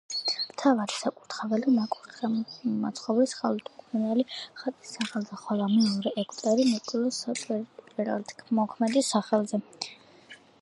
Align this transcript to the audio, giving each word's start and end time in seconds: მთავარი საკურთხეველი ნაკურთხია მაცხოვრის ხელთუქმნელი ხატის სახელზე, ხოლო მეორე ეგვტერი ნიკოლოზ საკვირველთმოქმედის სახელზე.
მთავარი 0.51 0.93
საკურთხეველი 0.99 1.73
ნაკურთხია 1.73 2.69
მაცხოვრის 2.85 3.35
ხელთუქმნელი 3.41 4.25
ხატის 4.63 4.95
სახელზე, 4.97 5.39
ხოლო 5.43 5.69
მეორე 5.75 6.15
ეგვტერი 6.23 6.67
ნიკოლოზ 6.71 7.21
საკვირველთმოქმედის 7.27 9.13
სახელზე. 9.17 9.63